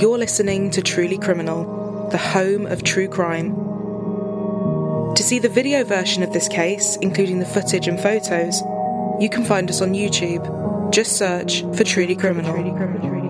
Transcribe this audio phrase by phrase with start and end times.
[0.00, 3.54] You're listening to Truly Criminal, the home of true crime.
[5.14, 8.60] To see the video version of this case, including the footage and photos,
[9.20, 10.92] you can find us on YouTube.
[10.92, 13.21] Just search for Truly Criminal.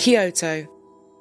[0.00, 0.66] Kyoto.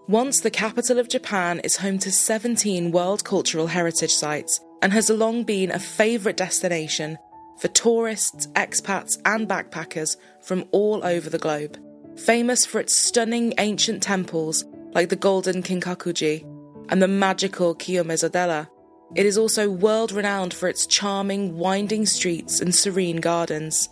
[0.07, 5.09] Once the capital of Japan is home to 17 World Cultural Heritage Sites and has
[5.09, 7.17] long been a favourite destination
[7.59, 11.77] for tourists, expats, and backpackers from all over the globe.
[12.20, 16.45] Famous for its stunning ancient temples like the Golden Kinkakuji
[16.87, 18.70] and the magical Kiyomizu-dera,
[19.13, 23.89] it is also world renowned for its charming, winding streets and serene gardens.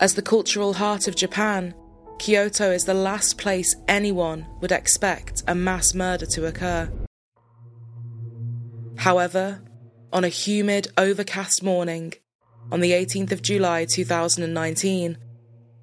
[0.00, 1.72] As the cultural heart of Japan,
[2.18, 6.90] Kyoto is the last place anyone would expect a mass murder to occur.
[8.96, 9.62] However,
[10.12, 12.14] on a humid, overcast morning,
[12.70, 15.18] on the 18th of July 2019,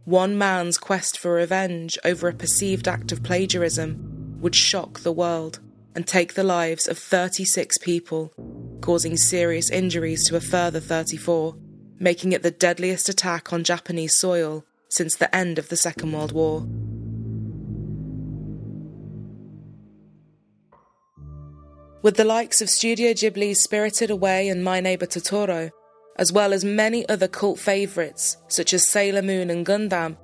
[0.06, 5.60] one man's quest for revenge over a perceived act of plagiarism would shock the world
[5.94, 8.34] and take the lives of 36 people,
[8.82, 11.56] causing serious injuries to a further 34,
[12.00, 16.34] making it the deadliest attack on Japanese soil since the end of the Second World
[16.34, 16.67] War.
[22.03, 25.70] With the likes of Studio Ghibli's Spirited Away and My Neighbor Totoro,
[26.17, 30.17] as well as many other cult favourites such as Sailor Moon and Gundam,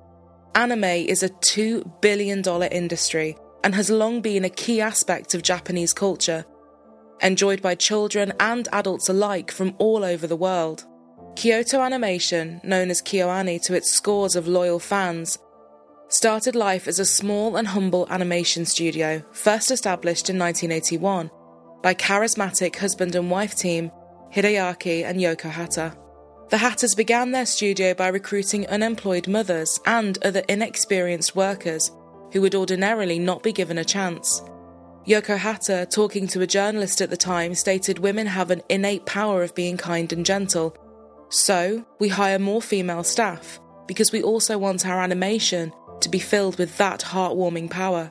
[0.54, 5.92] anime is a $2 billion industry and has long been a key aspect of Japanese
[5.92, 6.44] culture,
[7.22, 10.84] enjoyed by children and adults alike from all over the world.
[11.38, 15.38] Kyoto Animation, known as KyoAni to its scores of loyal fans,
[16.08, 21.30] started life as a small and humble animation studio, first established in 1981
[21.80, 23.92] by charismatic husband and wife team
[24.34, 25.96] Hideaki and Yoko Hata.
[26.48, 31.92] The Hatas began their studio by recruiting unemployed mothers and other inexperienced workers
[32.32, 34.42] who would ordinarily not be given a chance.
[35.06, 39.44] Yoko Hata, talking to a journalist at the time, stated women have an innate power
[39.44, 40.76] of being kind and gentle.
[41.30, 46.58] So, we hire more female staff because we also want our animation to be filled
[46.58, 48.10] with that heartwarming power.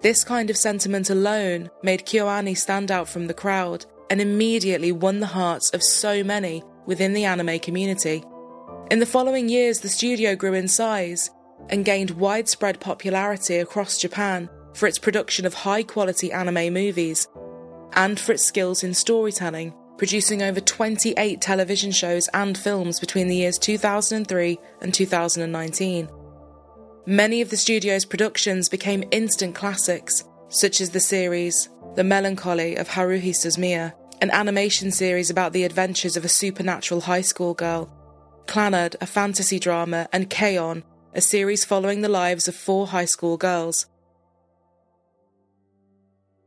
[0.00, 5.20] This kind of sentiment alone made KyoAni stand out from the crowd and immediately won
[5.20, 8.24] the hearts of so many within the anime community.
[8.90, 11.30] In the following years, the studio grew in size
[11.68, 17.28] and gained widespread popularity across Japan for its production of high quality anime movies
[17.94, 23.36] and for its skills in storytelling, producing over 28 television shows and films between the
[23.36, 26.10] years 2003 and 2019.
[27.06, 32.88] Many of the studio's productions became instant classics, such as the series The Melancholy of
[32.88, 37.88] Haruhi Suzumiya, an animation series about the adventures of a supernatural high school girl,
[38.46, 40.82] Clannad, a fantasy drama, and K-On!,
[41.14, 43.86] a series following the lives of four high school girls.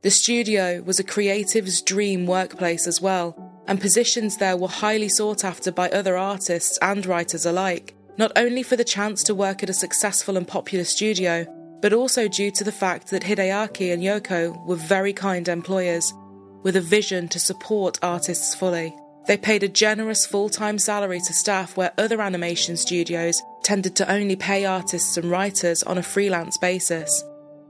[0.05, 3.35] The studio was a creative's dream workplace as well,
[3.65, 8.61] and positions there were highly sought after by other artists and writers alike not only
[8.61, 11.43] for the chance to work at a successful and popular studio,
[11.81, 16.13] but also due to the fact that Hideaki and Yoko were very kind employers,
[16.61, 18.95] with a vision to support artists fully.
[19.25, 24.11] They paid a generous full time salary to staff where other animation studios tended to
[24.11, 27.23] only pay artists and writers on a freelance basis.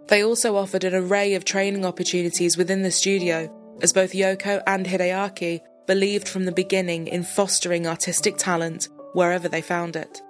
[0.07, 3.51] They also offered an array of training opportunities within the studio,
[3.81, 9.61] as both Yoko and Hideaki believed from the beginning in fostering artistic talent wherever they
[9.61, 10.21] found it.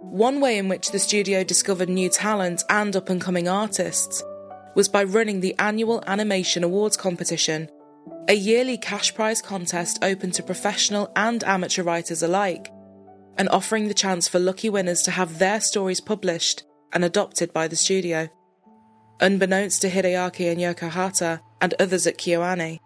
[0.00, 4.22] One way in which the studio discovered new talent and up and coming artists
[4.74, 7.70] was by running the annual Animation Awards competition,
[8.28, 12.70] a yearly cash prize contest open to professional and amateur writers alike,
[13.38, 17.66] and offering the chance for lucky winners to have their stories published and adopted by
[17.66, 18.28] the studio.
[19.20, 22.80] Unbeknownst to Hideaki and Yoko Hata and others at KyoAni,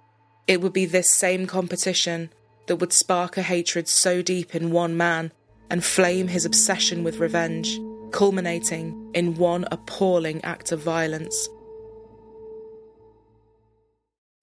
[0.47, 2.31] it would be this same competition
[2.67, 5.33] that would spark a hatred so deep in one man
[5.71, 7.79] and flame his obsession with revenge,
[8.13, 11.49] culminating in one appalling act of violence.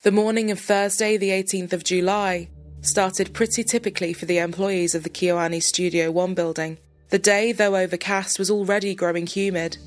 [0.01, 2.49] The morning of Thursday, the 18th of July,
[2.81, 6.77] started pretty typically for the employees of the KyoAni Studio 1 building.
[7.09, 9.77] The day, though overcast, was already growing humid,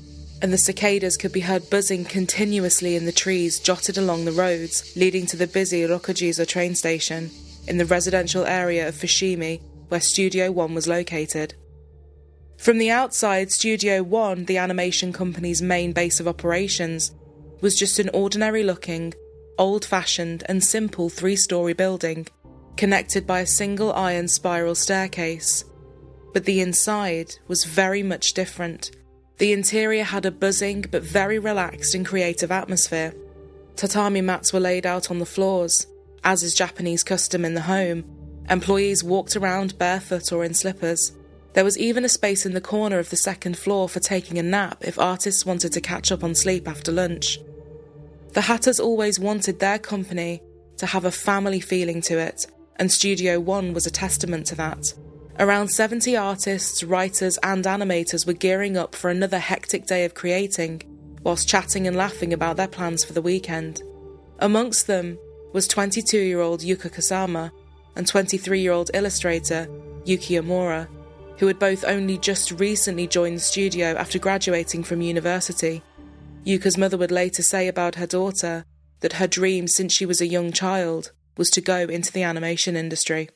[0.41, 4.93] and the cicadas could be heard buzzing continuously in the trees jotted along the roads
[4.95, 7.29] leading to the busy Rokujizo train station
[7.67, 11.55] in the residential area of Fushimi where Studio One was located.
[12.57, 17.11] From the outside, Studio One, the animation company's main base of operations,
[17.61, 19.13] was just an ordinary looking,
[19.57, 22.27] old fashioned, and simple three story building,
[22.77, 25.65] connected by a single iron spiral staircase.
[26.33, 28.91] But the inside was very much different.
[29.39, 33.13] The interior had a buzzing but very relaxed and creative atmosphere.
[33.77, 35.87] Tatami mats were laid out on the floors,
[36.25, 38.03] as is Japanese custom in the home.
[38.49, 41.13] Employees walked around barefoot or in slippers.
[41.53, 44.43] There was even a space in the corner of the second floor for taking a
[44.43, 47.39] nap if artists wanted to catch up on sleep after lunch.
[48.33, 50.41] The Hatas always wanted their company
[50.77, 52.45] to have a family feeling to it,
[52.75, 54.93] and Studio One was a testament to that.
[55.39, 60.83] Around 70 artists, writers, and animators were gearing up for another hectic day of creating,
[61.23, 63.81] whilst chatting and laughing about their plans for the weekend.
[64.39, 65.17] Amongst them
[65.53, 67.51] was 22 year old Yuka Kasama
[67.95, 69.67] and 23 year old illustrator
[70.05, 70.87] Yuki Omura
[71.39, 75.81] who had both only just recently joined the studio after graduating from university.
[76.43, 78.65] Yuka's mother would later say about her daughter
[78.99, 82.75] that her dream since she was a young child was to go into the animation
[82.75, 83.29] industry.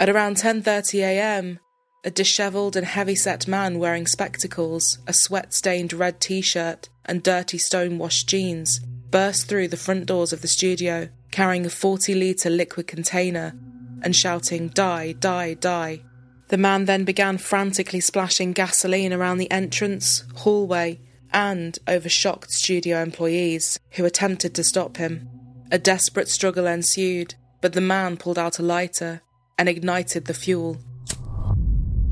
[0.00, 1.58] At around 10:30 a.m.,
[2.04, 8.78] a disheveled and heavy-set man wearing spectacles, a sweat-stained red t-shirt, and dirty stone-washed jeans
[9.10, 13.58] burst through the front doors of the studio, carrying a 40-liter liquid container
[14.02, 16.02] and shouting, Die, die, die.
[16.46, 21.00] The man then began frantically splashing gasoline around the entrance, hallway,
[21.32, 25.28] and over shocked studio employees who attempted to stop him.
[25.72, 29.22] A desperate struggle ensued, but the man pulled out a lighter
[29.58, 30.78] and ignited the fuel,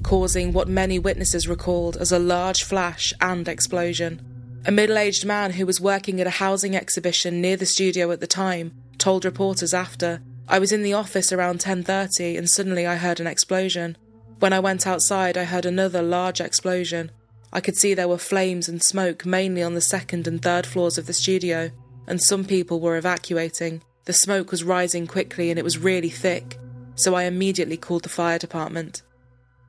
[0.03, 4.21] causing what many witnesses recalled as a large flash and explosion.
[4.67, 8.21] A middle aged man who was working at a housing exhibition near the studio at
[8.21, 12.97] the time told reporters after I was in the office around 10:30 and suddenly I
[12.97, 13.97] heard an explosion.
[14.39, 17.11] When I went outside, I heard another large explosion.
[17.53, 20.99] I could see there were flames and smoke mainly on the second and third floors
[20.99, 21.71] of the studio,
[22.07, 23.83] and some people were evacuating.
[24.05, 26.59] The smoke was rising quickly and it was really thick,
[26.97, 29.03] so I immediately called the fire department.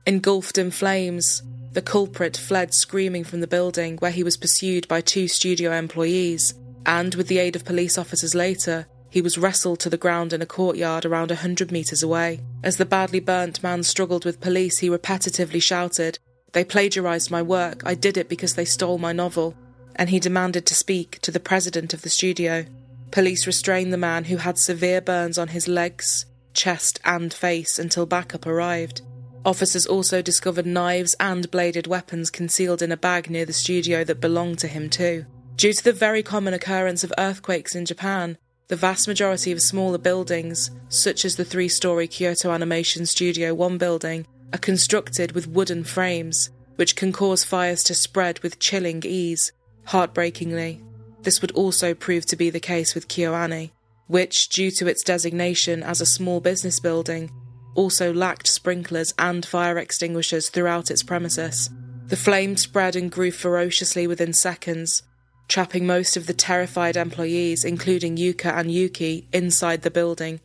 [0.06, 1.42] Engulfed in flames,
[1.72, 6.54] the culprit fled screaming from the building where he was pursued by two studio employees,
[6.84, 10.42] and with the aid of police officers later, he was wrestled to the ground in
[10.42, 12.40] a courtyard around a hundred metres away.
[12.62, 16.18] As the badly burnt man struggled with police, he repetitively shouted,
[16.52, 19.54] They plagiarised my work, I did it because they stole my novel.
[19.96, 22.66] And he demanded to speak to the president of the studio.
[23.10, 26.26] Police restrained the man who had severe burns on his legs,
[26.58, 29.00] chest, and face until backup arrived.
[29.46, 34.20] Officers also discovered knives and bladed weapons concealed in a bag near the studio that
[34.20, 35.24] belonged to him, too.
[35.56, 39.96] Due to the very common occurrence of earthquakes in Japan, the vast majority of smaller
[39.96, 45.84] buildings, such as the three story Kyoto Animation Studio 1 building, are constructed with wooden
[45.84, 49.52] frames, which can cause fires to spread with chilling ease.
[49.86, 50.82] Heartbreakingly,
[51.22, 53.70] this would also prove to be the case with KyoAni,
[54.08, 57.30] which, due to its designation as a small business building,
[57.74, 61.70] also lacked sprinklers and fire extinguishers throughout its premises.
[62.06, 65.02] The flames spread and grew ferociously within seconds,
[65.46, 70.40] trapping most of the terrified employees, including Yuka and Yuki, inside the building,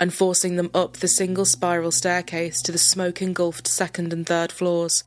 [0.00, 4.50] and forcing them up the single spiral staircase to the smoke engulfed second and third
[4.50, 5.04] floors,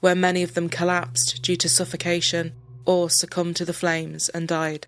[0.00, 2.52] where many of them collapsed due to suffocation
[2.86, 4.86] or succumbed to the flames and died.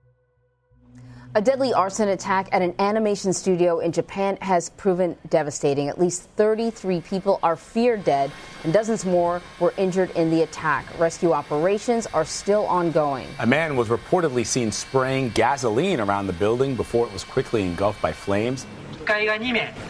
[1.36, 5.88] A deadly arson attack at an animation studio in Japan has proven devastating.
[5.88, 8.32] At least 33 people are feared dead,
[8.64, 10.86] and dozens more were injured in the attack.
[10.98, 13.28] Rescue operations are still ongoing.
[13.38, 18.02] A man was reportedly seen spraying gasoline around the building before it was quickly engulfed
[18.02, 18.66] by flames.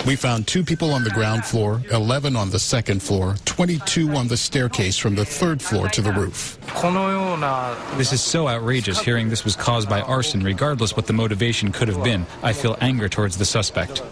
[0.06, 4.28] We found two people on the ground floor, 11 on the second floor, 22 on
[4.28, 6.58] the staircase from the third floor to the roof.
[7.96, 11.88] This is so outrageous hearing this was caused by arson, regardless what the motivation could
[11.88, 12.26] have been.
[12.42, 14.02] I feel anger towards the suspect.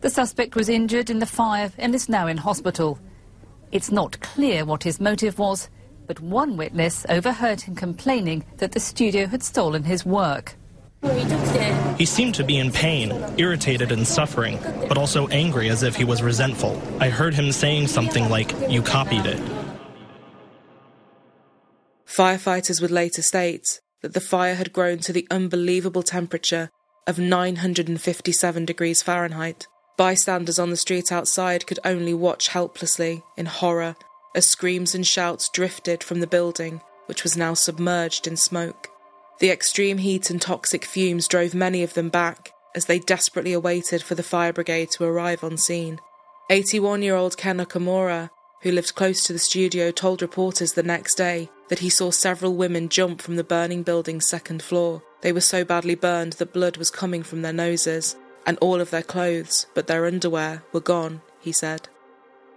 [0.00, 2.98] The suspect was injured in the fire and is now in hospital.
[3.72, 5.68] It's not clear what his motive was,
[6.06, 10.56] but one witness overheard him complaining that the studio had stolen his work.
[11.98, 16.04] He seemed to be in pain, irritated and suffering, but also angry as if he
[16.04, 16.80] was resentful.
[17.00, 19.40] I heard him saying something like, You copied it.
[22.06, 26.70] Firefighters would later state that the fire had grown to the unbelievable temperature
[27.06, 29.66] of 957 degrees Fahrenheit.
[29.96, 33.96] Bystanders on the street outside could only watch helplessly, in horror,
[34.34, 38.91] as screams and shouts drifted from the building, which was now submerged in smoke.
[39.42, 44.00] The extreme heat and toxic fumes drove many of them back as they desperately awaited
[44.00, 45.98] for the fire brigade to arrive on scene.
[46.48, 48.30] 81 year old Ken Okamura,
[48.62, 52.54] who lived close to the studio, told reporters the next day that he saw several
[52.54, 55.02] women jump from the burning building's second floor.
[55.22, 58.14] They were so badly burned that blood was coming from their noses,
[58.46, 61.88] and all of their clothes, but their underwear, were gone, he said.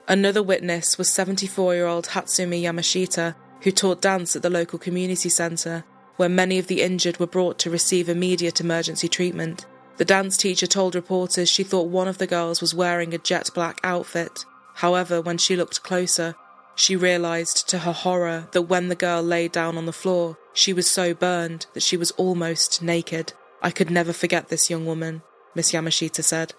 [0.08, 5.30] Another witness was 74 year old Hatsumi Yamashita, who taught dance at the local community
[5.30, 5.84] centre,
[6.18, 9.66] where many of the injured were brought to receive immediate emergency treatment.
[9.98, 13.50] The dance teacher told reporters she thought one of the girls was wearing a jet
[13.54, 14.46] black outfit.
[14.76, 16.36] However, when she looked closer,
[16.76, 20.74] she realised to her horror that when the girl lay down on the floor, she
[20.74, 23.34] was so burned that she was almost naked.
[23.62, 25.22] I could never forget this young woman,
[25.56, 26.54] Miss Yamashita said.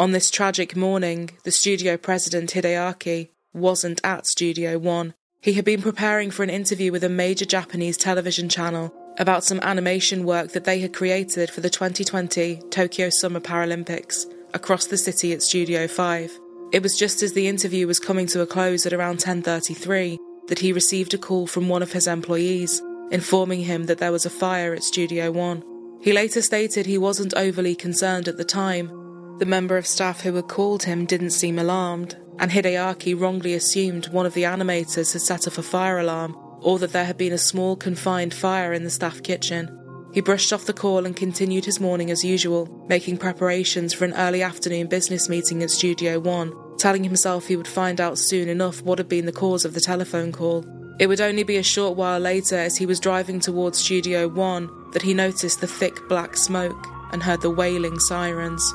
[0.00, 5.14] On this tragic morning, the studio president Hideaki wasn't at Studio One.
[5.42, 9.58] He had been preparing for an interview with a major Japanese television channel about some
[9.64, 15.32] animation work that they had created for the 2020 Tokyo Summer Paralympics across the city
[15.32, 16.38] at Studio 5.
[16.70, 20.60] It was just as the interview was coming to a close at around 10:33 that
[20.60, 22.80] he received a call from one of his employees
[23.10, 25.64] informing him that there was a fire at Studio 1.
[26.00, 28.92] He later stated he wasn't overly concerned at the time
[29.38, 34.08] the member of staff who had called him didn't seem alarmed, and Hideaki wrongly assumed
[34.08, 37.32] one of the animators had set off a fire alarm or that there had been
[37.32, 39.78] a small confined fire in the staff kitchen.
[40.12, 44.12] He brushed off the call and continued his morning as usual, making preparations for an
[44.14, 48.82] early afternoon business meeting at Studio One, telling himself he would find out soon enough
[48.82, 50.64] what had been the cause of the telephone call.
[50.98, 54.70] It would only be a short while later, as he was driving towards Studio One,
[54.92, 58.74] that he noticed the thick black smoke and heard the wailing sirens.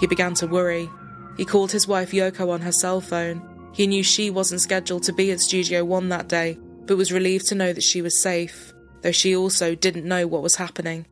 [0.00, 0.90] He began to worry.
[1.38, 3.70] He called his wife Yoko on her cell phone.
[3.72, 7.46] He knew she wasn't scheduled to be at Studio One that day, but was relieved
[7.46, 11.06] to know that she was safe, though she also didn't know what was happening.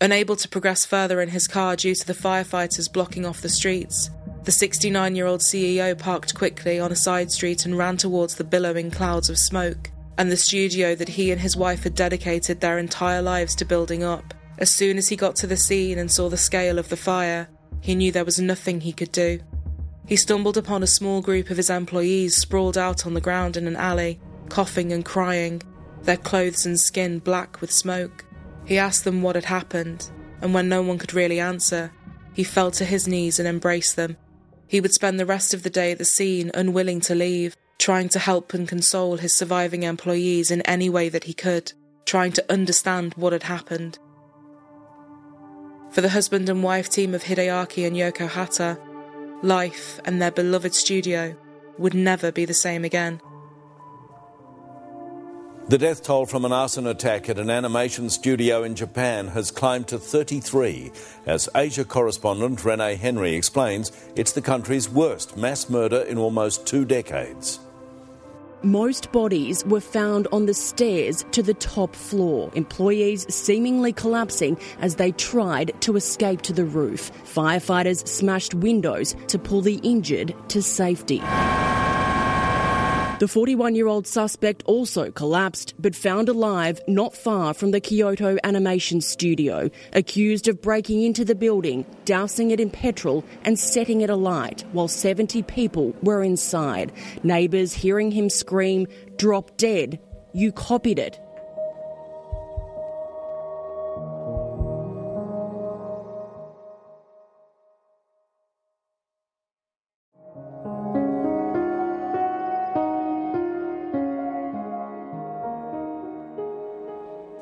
[0.00, 4.10] Unable to progress further in his car due to the firefighters blocking off the streets,
[4.44, 8.44] the 69 year old CEO parked quickly on a side street and ran towards the
[8.44, 12.78] billowing clouds of smoke and the studio that he and his wife had dedicated their
[12.78, 14.34] entire lives to building up.
[14.58, 17.48] As soon as he got to the scene and saw the scale of the fire,
[17.84, 19.38] he knew there was nothing he could do.
[20.06, 23.66] He stumbled upon a small group of his employees sprawled out on the ground in
[23.66, 25.60] an alley, coughing and crying,
[26.00, 28.24] their clothes and skin black with smoke.
[28.64, 30.10] He asked them what had happened,
[30.40, 31.92] and when no one could really answer,
[32.32, 34.16] he fell to his knees and embraced them.
[34.66, 38.08] He would spend the rest of the day at the scene, unwilling to leave, trying
[38.08, 41.74] to help and console his surviving employees in any way that he could,
[42.06, 43.98] trying to understand what had happened.
[45.94, 48.76] For the husband and wife team of Hideaki and Yoko Hata,
[49.44, 51.36] life and their beloved studio
[51.78, 53.20] would never be the same again.
[55.68, 59.86] The death toll from an arson attack at an animation studio in Japan has climbed
[59.88, 60.90] to 33.
[61.26, 66.84] As Asia correspondent Renee Henry explains, it's the country's worst mass murder in almost two
[66.84, 67.60] decades.
[68.64, 74.94] Most bodies were found on the stairs to the top floor, employees seemingly collapsing as
[74.94, 77.12] they tried to escape to the roof.
[77.24, 81.20] Firefighters smashed windows to pull the injured to safety.
[83.24, 88.36] The 41 year old suspect also collapsed but found alive not far from the Kyoto
[88.44, 94.10] animation studio, accused of breaking into the building, dousing it in petrol, and setting it
[94.10, 96.92] alight while 70 people were inside.
[97.22, 99.98] Neighbours hearing him scream, Drop dead.
[100.34, 101.18] You copied it.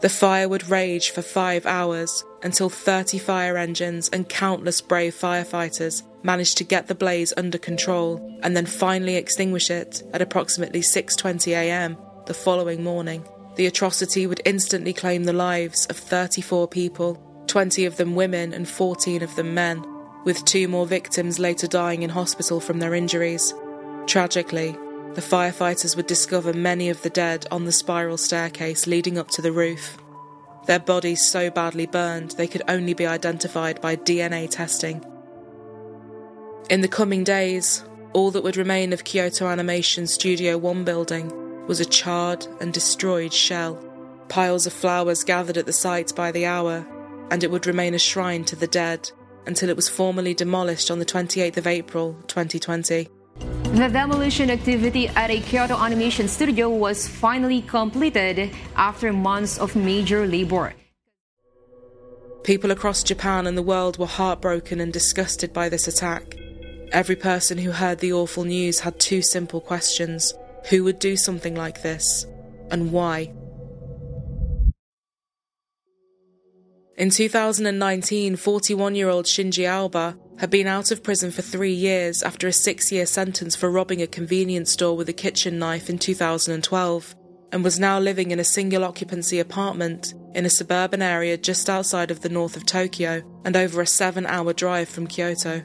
[0.02, 6.02] The fire would rage for five hours until 30 fire engines and countless brave firefighters
[6.24, 11.52] managed to get the blaze under control and then finally extinguish it at approximately 6:20
[11.52, 11.96] a.m.
[12.26, 13.24] the following morning.
[13.54, 18.68] The atrocity would instantly claim the lives of 34 people, 20 of them women and
[18.68, 19.84] 14 of them men,
[20.24, 23.54] with two more victims later dying in hospital from their injuries.
[24.06, 24.76] Tragically,
[25.14, 29.42] the firefighters would discover many of the dead on the spiral staircase leading up to
[29.42, 29.98] the roof.
[30.66, 35.04] Their bodies so badly burned they could only be identified by DNA testing.
[36.70, 41.80] In the coming days, all that would remain of Kyoto Animation Studio 1 building was
[41.80, 43.82] a charred and destroyed shell.
[44.28, 46.86] Piles of flowers gathered at the site by the hour,
[47.30, 49.10] and it would remain a shrine to the dead
[49.46, 53.08] until it was formally demolished on the 28th of April 2020.
[53.72, 60.26] The demolition activity at a Kyoto animation studio was finally completed after months of major
[60.26, 60.74] labor.
[62.44, 66.36] People across Japan and the world were heartbroken and disgusted by this attack.
[66.92, 70.34] Every person who heard the awful news had two simple questions
[70.68, 72.26] who would do something like this,
[72.70, 73.32] and why?
[76.98, 82.22] In 2019, 41 year old Shinji Aoba had been out of prison for three years
[82.22, 85.98] after a six year sentence for robbing a convenience store with a kitchen knife in
[85.98, 87.14] 2012,
[87.52, 92.10] and was now living in a single occupancy apartment in a suburban area just outside
[92.10, 95.62] of the north of Tokyo and over a seven hour drive from Kyoto.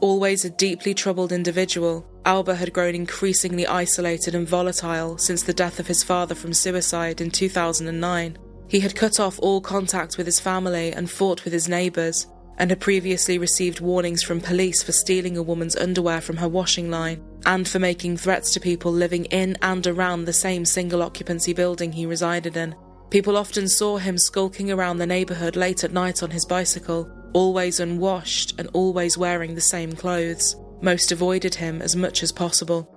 [0.00, 5.80] Always a deeply troubled individual, Aoba had grown increasingly isolated and volatile since the death
[5.80, 8.38] of his father from suicide in 2009.
[8.68, 12.26] He had cut off all contact with his family and fought with his neighbours,
[12.58, 16.90] and had previously received warnings from police for stealing a woman's underwear from her washing
[16.90, 21.52] line and for making threats to people living in and around the same single occupancy
[21.52, 22.74] building he resided in.
[23.10, 27.80] People often saw him skulking around the neighbourhood late at night on his bicycle, always
[27.80, 30.56] unwashed and always wearing the same clothes.
[30.80, 32.90] Most avoided him as much as possible.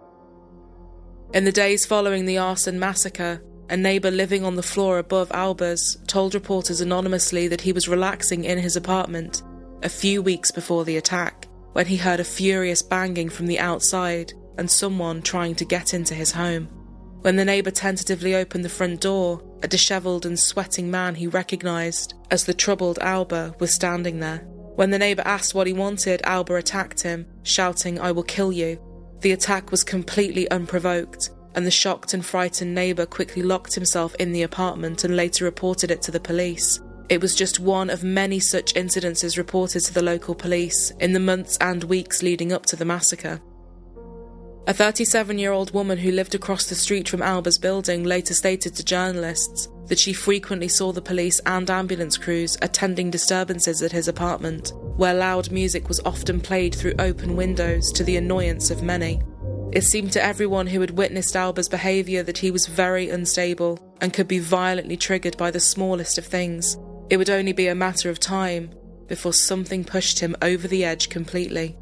[1.34, 5.98] In the days following the arson massacre, a neighbour living on the floor above Aoba's
[6.08, 9.44] told reporters anonymously that he was relaxing in his apartment
[9.84, 14.34] a few weeks before the attack when he heard a furious banging from the outside
[14.58, 16.66] and someone trying to get into his home.
[17.22, 22.14] When the neighbour tentatively opened the front door, a dishevelled and sweating man he recognised
[22.32, 24.40] as the troubled Aoba was standing there.
[24.76, 28.80] When the neighbour asked what he wanted, Aoba attacked him, shouting, I will kill you.
[29.22, 34.32] The attack was completely unprovoked, and the shocked and frightened neighbour quickly locked himself in
[34.32, 36.80] the apartment and later reported it to the police.
[37.10, 41.20] It was just one of many such incidences reported to the local police in the
[41.20, 43.42] months and weeks leading up to the massacre.
[44.68, 48.76] A 37 year old woman who lived across the street from Aoba's building later stated
[48.76, 54.08] to journalists that she frequently saw the police and ambulance crews attending disturbances at his
[54.08, 59.22] apartment, where loud music was often played through open windows to the annoyance of many.
[59.74, 64.14] It seemed to everyone who had witnessed Aoba's behaviour that he was very unstable and
[64.14, 66.78] could be violently triggered by the smallest of things.
[67.10, 68.72] It would only be a matter of time
[69.08, 71.76] before something pushed him over the edge completely.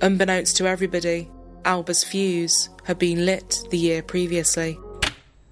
[0.00, 1.30] Unbeknownst to everybody,
[1.64, 4.78] Aoba's fuse had been lit the year previously.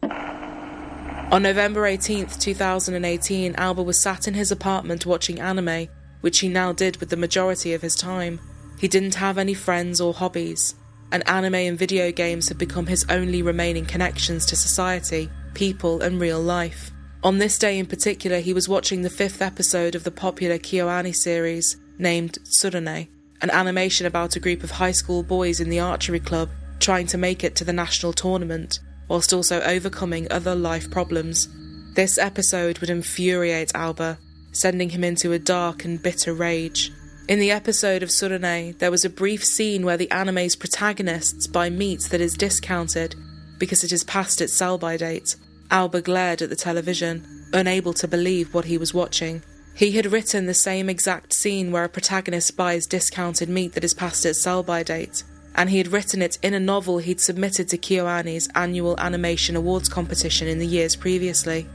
[0.03, 5.89] On November 18th, 2018, Aoba was sat in his apartment watching anime,
[6.23, 8.41] which he now did with the majority of his time.
[8.81, 10.75] He didn't have any friends or hobbies
[11.13, 16.21] and anime and video games had become his only remaining connections to society, people, and
[16.21, 16.91] real life.
[17.25, 21.15] On this day in particular, he was watching the fifth episode of the popular KyoAni
[21.15, 23.09] series named Tsurune,
[23.41, 27.19] an animation about a group of high school boys in the archery club trying to
[27.19, 31.49] make it to the national tournament, whilst also overcoming other life problems.
[31.95, 34.19] This episode would infuriate Aoba,
[34.53, 36.93] sending him into a dark and bitter rage.
[37.29, 41.69] In the episode of Tsurune, there was a brief scene where the anime's protagonists buy
[41.69, 43.17] meat that is discounted
[43.59, 45.37] because it is past its sell by date.
[45.71, 49.43] Aoba glared at the television, unable to believe what he was watching.
[49.75, 53.93] He had written the same exact scene where a protagonist buys discounted meat that is
[53.93, 55.23] past its sell by date,
[55.55, 59.91] and he had written it in a novel he'd submitted to KyoAni's annual animation awards
[59.91, 61.67] competition in the years previously.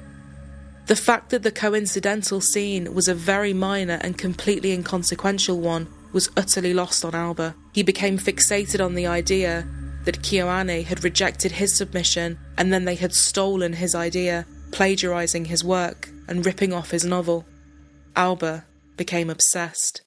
[0.86, 6.30] The fact that the coincidental scene was a very minor and completely inconsequential one was
[6.36, 7.56] utterly lost on Aoba.
[7.74, 9.66] He became fixated on the idea
[10.04, 15.64] that KyoAni had rejected his submission and then they had stolen his idea, plagiarizing his
[15.64, 17.46] work and ripping off his novel.
[18.16, 18.66] Aoba
[18.98, 20.02] became obsessed.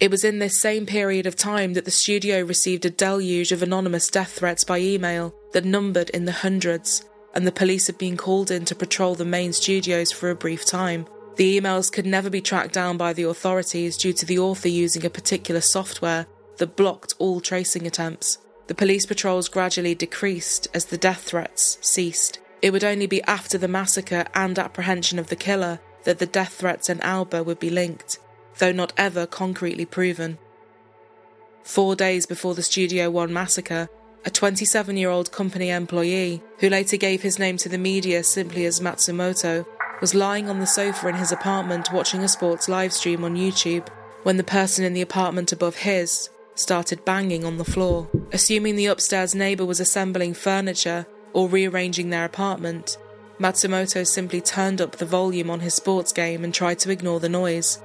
[0.00, 3.62] It was in this same period of time that the studio received a deluge of
[3.62, 8.16] anonymous death threats by email that numbered in the hundreds and the police had been
[8.16, 11.06] called in to patrol the main studios for a brief time.
[11.36, 15.04] The emails could never be tracked down by the authorities due to the author using
[15.04, 16.26] a particular software
[16.58, 18.38] that blocked all tracing attempts.
[18.66, 22.38] The police patrols gradually decreased as the death threats ceased.
[22.62, 26.54] It would only be after the massacre and apprehension of the killer that the death
[26.54, 28.18] threats and Aoba would be linked,
[28.58, 30.38] though not ever concretely proven.
[31.62, 33.88] Four days before the Studio One massacre,
[34.24, 38.64] a 27 year old company employee, who later gave his name to the media simply
[38.66, 39.64] as Matsumoto,
[40.00, 43.88] was lying on the sofa in his apartment watching a sports live stream on YouTube
[44.22, 48.08] when the person in the apartment above his started banging on the floor.
[48.32, 52.98] Assuming the upstairs neighbour was assembling furniture or rearranging their apartment,
[53.38, 57.28] Matsumoto simply turned up the volume on his sports game and tried to ignore the
[57.28, 57.80] noise.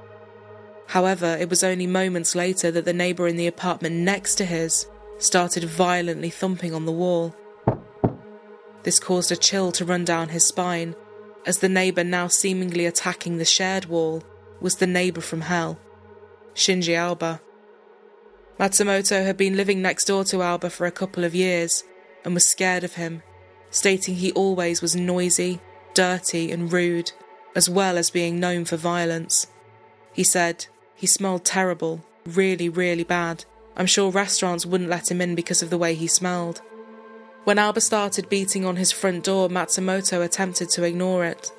[0.88, 4.86] However, it was only moments later that the neighbour in the apartment next to his
[5.18, 7.34] started violently thumping on the wall.
[8.82, 10.94] This caused a chill to run down his spine,
[11.44, 14.22] as the neighbour now seemingly attacking the shared wall
[14.60, 15.78] was the neighbour from hell,
[16.54, 17.40] Shinji Aoba.
[18.58, 21.84] Matsumoto had been living next door to Aoba for a couple of years
[22.24, 23.22] and was scared of him,
[23.70, 25.60] stating he always was noisy,
[25.94, 27.12] dirty, and rude,
[27.54, 29.46] as well as being known for violence.
[30.12, 33.44] He said he smelled terrible, really, really bad.
[33.76, 36.62] I'm sure restaurants wouldn't let him in because of the way he smelled.
[37.44, 41.52] When Aoba started beating on his front door, Matsumoto attempted to ignore it.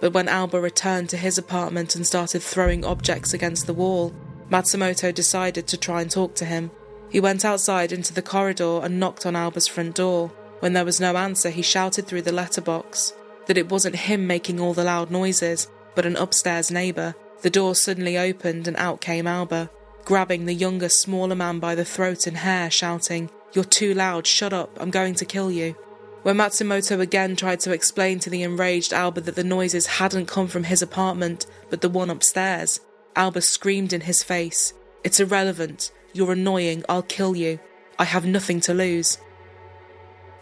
[0.00, 4.12] But when Aoba returned to his apartment and started throwing objects against the wall,
[4.50, 6.70] Matsumoto decided to try and talk to him.
[7.10, 10.28] He went outside into the corridor and knocked on Aoba's front door.
[10.60, 13.12] When there was no answer, he shouted through the letterbox
[13.46, 17.14] that it wasn't him making all the loud noises, but an upstairs neighbour.
[17.42, 19.70] The door suddenly opened and out came Aoba,
[20.08, 24.54] grabbing the younger, smaller man by the throat and hair, shouting, You're too loud, shut
[24.54, 25.76] up, I'm going to kill you.
[26.22, 30.48] When Matsumoto again tried to explain to the enraged Aoba that the noises hadn't come
[30.48, 32.80] from his apartment, but the one upstairs,
[33.16, 34.72] Aoba screamed in his face,
[35.04, 35.92] It's irrelevant.
[36.14, 36.84] You're annoying.
[36.88, 37.60] I'll kill you.
[37.98, 39.18] I have nothing to lose.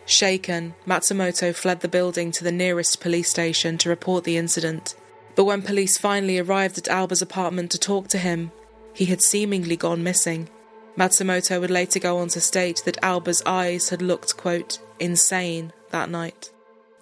[0.05, 4.95] Shaken, Matsumoto fled the building to the nearest police station to report the incident.
[5.35, 8.53] But when police finally arrived at Aoba's apartment to talk to him,
[8.97, 10.49] he had seemingly gone missing.
[10.97, 16.09] Matsumoto would later go on to state that Aoba's eyes had looked, quote, insane that
[16.09, 16.51] night.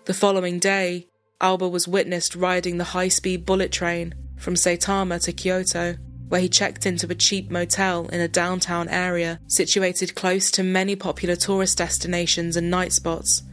[0.06, 1.06] The following day,
[1.40, 5.94] Aoba was witnessed riding the high speed bullet train from Saitama to Kyoto,
[6.28, 10.96] where he checked into a cheap motel in a downtown area situated close to many
[10.96, 13.44] popular tourist destinations and night spots.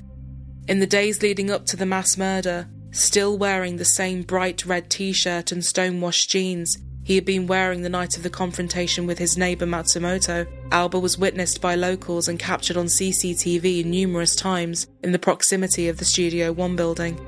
[0.68, 4.90] In the days leading up to the mass murder, still wearing the same bright red
[4.90, 6.80] t shirt and stonewashed jeans
[7.12, 11.18] he had been wearing the night of the confrontation with his neighbour Matsumoto, Aoba was
[11.18, 16.54] witnessed by locals and captured on CCTV numerous times in the proximity of the Studio
[16.54, 17.20] One building.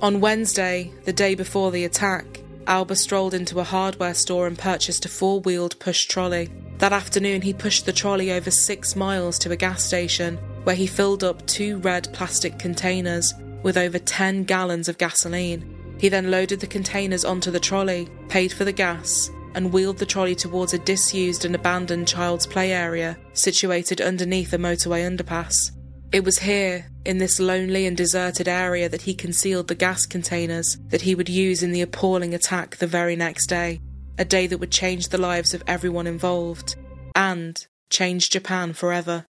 [0.00, 2.24] On Wednesday, the day before the attack,
[2.64, 6.48] Aoba strolled into a hardware store and purchased a four wheeled push trolley.
[6.78, 10.86] That afternoon, he pushed the trolley over six miles to a gas station where he
[10.86, 15.75] filled up two red plastic containers with over 10 gallons of gasoline.
[15.98, 20.06] He then loaded the containers onto the trolley, paid for the gas, and wheeled the
[20.06, 25.72] trolley towards a disused and abandoned child's play area situated underneath a motorway underpass.
[26.12, 30.78] It was here, in this lonely and deserted area, that he concealed the gas containers
[30.88, 33.80] that he would use in the appalling attack the very next day,
[34.18, 36.76] a day that would change the lives of everyone involved
[37.14, 39.24] and change Japan forever.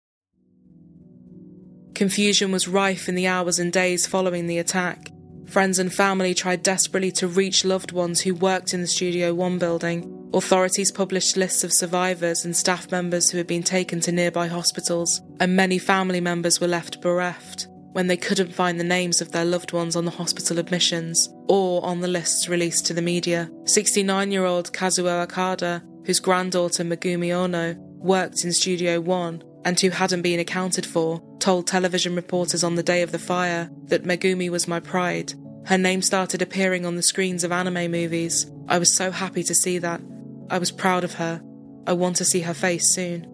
[1.94, 5.08] Confusion was rife in the hours and days following the attack.
[5.48, 9.58] Friends and family tried desperately to reach loved ones who worked in the Studio One
[9.58, 10.28] building.
[10.34, 15.22] Authorities published lists of survivors and staff members who had been taken to nearby hospitals,
[15.40, 19.44] and many family members were left bereft when they couldn't find the names of their
[19.44, 23.50] loved ones on the hospital admissions or on the lists released to the media.
[23.64, 29.90] 69 year old Kazuo Akada, whose granddaughter Megumi Ono worked in Studio One and who
[29.90, 34.48] hadn't been accounted for, told television reporters on the day of the fire that Megumi
[34.48, 35.34] was my pride.
[35.64, 38.48] Her name started appearing on the screens of anime movies.
[38.68, 40.00] I was so happy to see that.
[40.48, 41.42] I was proud of her.
[41.84, 43.26] I want to see her face soon.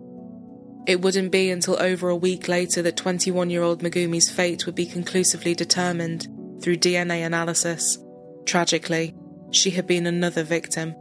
[0.87, 4.75] It wouldn't be until over a week later that 21 year old Megumi's fate would
[4.75, 6.29] be conclusively determined
[6.63, 7.99] through DNA analysis.
[8.47, 9.15] Tragically,
[9.51, 10.95] she had been another victim.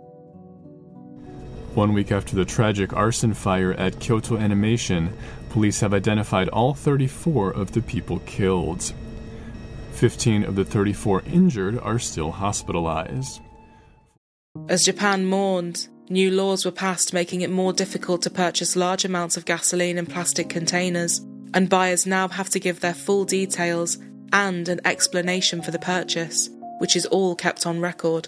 [1.74, 5.16] One week after the tragic arson fire at Kyoto Animation,
[5.52, 8.92] police have identified all 34 of the people killed.
[9.94, 13.40] 15 of the 34 injured are still hospitalized.
[14.68, 19.38] As Japan mourned, new laws were passed making it more difficult to purchase large amounts
[19.38, 21.20] of gasoline in plastic containers,
[21.54, 23.98] and buyers now have to give their full details
[24.34, 28.28] and an explanation for the purchase, which is all kept on record.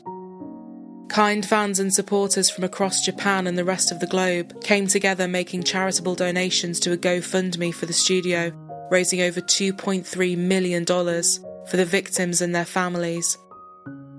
[1.10, 5.28] Kind fans and supporters from across Japan and the rest of the globe came together
[5.28, 8.52] making charitable donations to a GoFundMe for the studio,
[8.90, 13.38] raising over $2.3 million for the victims and their families.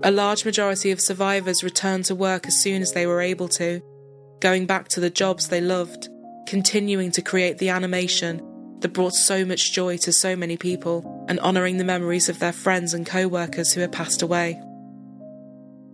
[0.03, 3.81] A large majority of survivors returned to work as soon as they were able to,
[4.39, 6.07] going back to the jobs they loved,
[6.47, 8.41] continuing to create the animation
[8.79, 12.53] that brought so much joy to so many people, and honouring the memories of their
[12.53, 14.61] friends and co workers who had passed away.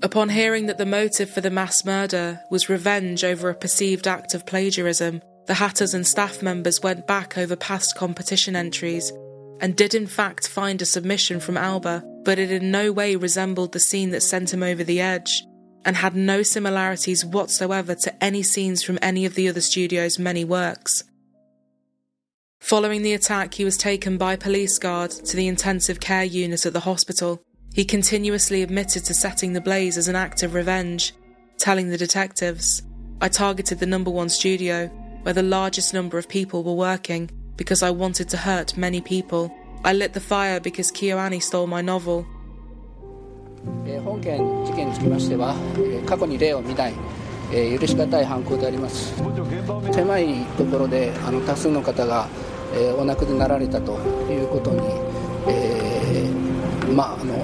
[0.03, 4.33] Upon hearing that the motive for the mass murder was revenge over a perceived act
[4.33, 9.11] of plagiarism, the Hatas and staff members went back over past competition entries
[9.61, 13.73] and did in fact find a submission from Aoba, but it in no way resembled
[13.73, 15.43] the scene that sent him over the edge,
[15.85, 20.43] and had no similarities whatsoever to any scenes from any of the other studio's many
[20.43, 21.03] works.
[22.59, 26.73] Following the attack, he was taken by police guard to the intensive care unit at
[26.73, 27.43] the hospital.
[27.73, 31.13] He continuously admitted to setting the blaze as an act of revenge,
[31.57, 32.84] telling the detectives,
[33.21, 34.88] I targeted the number one studio,
[35.21, 39.55] where the largest number of people were working, because I wanted to hurt many people.
[39.86, 42.25] I lit the fire because KyoAni stole my novel.
[56.94, 57.35] まああの、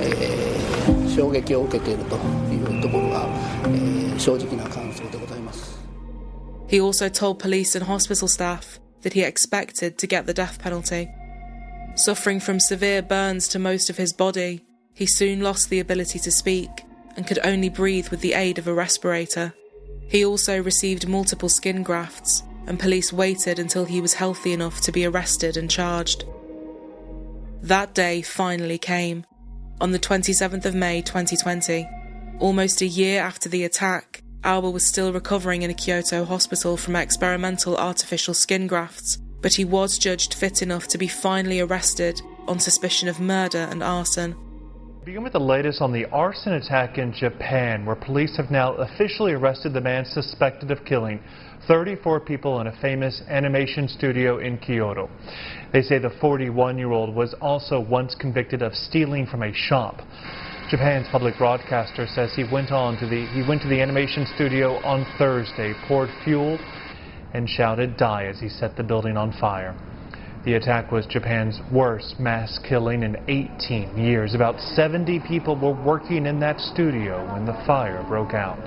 [0.00, 3.26] えー、衝撃を受けているというところが、
[3.66, 5.78] えー、正直な感想でございます。
[6.68, 11.08] He also told police and hospital staff that he expected to get the death penalty.
[11.94, 16.30] Suffering from severe burns to most of his body, he soon lost the ability to
[16.30, 16.70] speak
[17.16, 19.52] and could only breathe with the aid of a respirator.
[20.08, 24.92] He also received multiple skin grafts, and police waited until he was healthy enough to
[24.92, 26.24] be arrested and charged.
[27.61, 29.25] That day finally came,
[29.81, 31.87] on the 27th of May 2020.
[32.39, 36.95] Almost a year after the attack, Aoba was still recovering in a Kyoto hospital from
[36.95, 42.59] experimental artificial skin grafts, but he was judged fit enough to be finally arrested on
[42.59, 44.35] suspicion of murder and arson.
[45.07, 49.31] Begin with the latest on the arson attack in Japan, where police have now officially
[49.31, 51.21] arrested the man suspected of killing
[51.65, 55.09] 34 people in a famous animation studio in Kyoto.
[55.71, 60.01] They say the 41 year old was also once convicted of stealing from a shop.
[60.69, 64.81] Japan's public broadcaster says he went on to the he went to the animation studio
[64.83, 66.59] on Thursday, poured fuel,
[67.33, 69.73] and shouted "Die" as he set the building on fire.
[70.47, 74.33] The attack was Japan's worst mass killing in 18 years.
[74.33, 78.65] About 70 people were working in that studio when the fire broke out.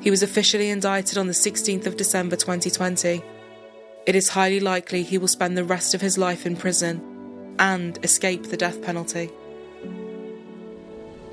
[0.00, 3.24] He was officially indicted on the 16th of December 2020.
[4.06, 7.98] It is highly likely he will spend the rest of his life in prison and
[8.04, 9.32] escape the death penalty.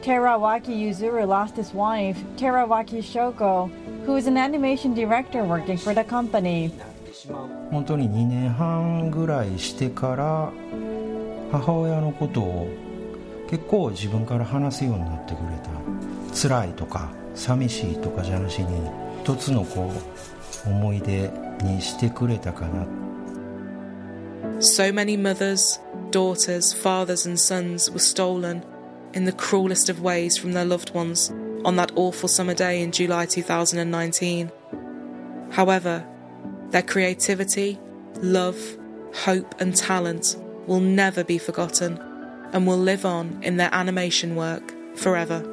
[0.01, 3.69] Terawaki Yuzuru lost his wife, Terawaki Shoko,
[4.07, 6.73] who is an animation director working for the company.
[7.70, 10.52] 本当に2年半ぐらいしてから
[11.52, 12.68] 母親のことを
[13.48, 18.90] 結構自分から話すようになってくれた辛いとか寂しいとかじゃなしに
[19.22, 19.92] 一つのこ
[20.66, 21.30] う思い出
[21.62, 22.86] にしてくれたかな
[24.58, 25.80] So many mothers,
[26.10, 28.62] daughters, fathers and sons were stolen
[29.12, 31.30] in the cruelest of ways from their loved ones
[31.64, 34.50] on that awful summer day in July 2019.
[35.50, 36.04] However,
[36.71, 37.79] their creativity,
[38.17, 38.57] love,
[39.13, 41.99] hope, and talent will never be forgotten
[42.53, 45.50] and will live on in their animation work forever.